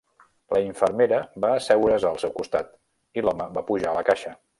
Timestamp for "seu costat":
2.23-2.73